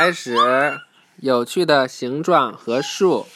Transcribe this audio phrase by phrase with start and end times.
[0.00, 0.36] 开始
[1.16, 3.26] 有趣的形状和数，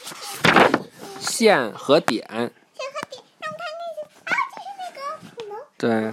[1.19, 2.25] 线和点。
[2.25, 4.33] 线和点，让我看
[4.79, 6.13] 那个啊，就是那个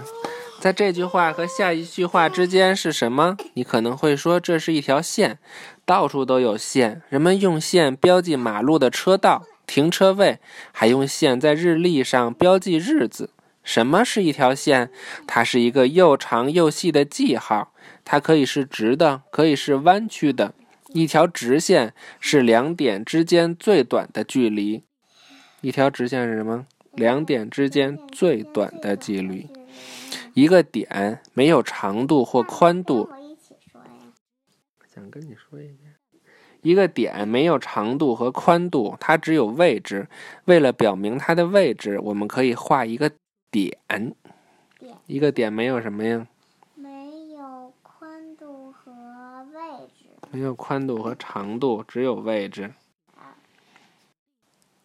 [0.58, 3.36] 在这句话和下一句话之间是什么？
[3.54, 5.38] 你可能会说这是一条线，
[5.86, 10.40] 到处都有线，人们用线标记马路的车道、停车位，
[10.72, 13.30] 还用线在日历上标记日子。
[13.72, 14.90] 什么是一条线？
[15.28, 17.72] 它是一个又长又细的记号，
[18.04, 20.54] 它可以是直的，可以是弯曲的。
[20.88, 24.82] 一条直线是两点之间最短的距离。
[25.60, 26.66] 一条直线是什么？
[26.94, 29.48] 两点之间最短的距离。
[30.34, 33.08] 一个点没有长度或宽度。
[33.22, 33.88] 一起说呀。
[34.92, 35.94] 想跟你说一遍。
[36.62, 40.08] 一个点没有长度和宽度，它只有位置。
[40.46, 43.12] 为了表明它的位置，我们可以画一个
[43.50, 43.76] 点。
[44.78, 46.26] 点一个点没有什么呀？
[46.74, 48.90] 没有宽度和
[49.52, 50.06] 位置。
[50.30, 52.72] 没有宽度和长度，只有位置。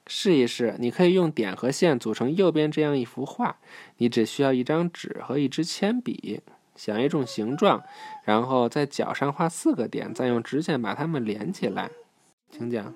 [0.07, 3.57] 试一试，你可以用点和线组成右边这样一幅画。
[3.97, 6.41] 你只需要一张纸和一支铅笔，
[6.75, 7.83] 想一种形状，
[8.23, 11.89] 然后在角上画四个点，再用直线把它们连起来。
[12.51, 12.93] 请讲。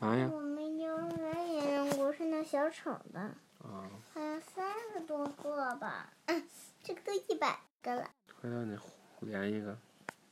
[0.00, 0.28] 嘛呀？
[0.32, 3.34] 我们幼儿园也用过，是那小丑的，
[3.64, 6.10] 啊，好像三十多个吧。
[6.26, 6.46] 嗯，
[6.82, 8.10] 这个都一百个了。
[8.40, 8.76] 回头你
[9.20, 9.76] 连一个。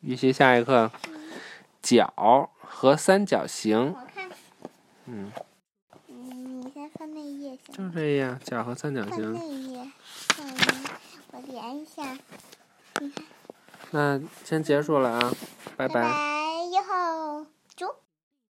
[0.00, 0.91] 预习下一课，
[1.80, 3.92] 角和三角形。
[3.92, 4.28] 我看，
[5.06, 5.30] 嗯，
[6.08, 7.92] 嗯，你先翻那一页行吗？
[7.92, 9.44] 就这样，角和三角翻形那。
[9.44, 9.92] 页，
[10.41, 10.56] 嗯，
[11.33, 12.19] 我连一下。
[13.92, 15.33] 那先结束了啊，
[15.77, 16.31] 拜拜拜。